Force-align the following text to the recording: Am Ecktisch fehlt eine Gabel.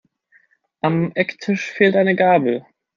Am 0.81 1.11
Ecktisch 1.13 1.69
fehlt 1.69 1.95
eine 1.95 2.15
Gabel. 2.15 2.65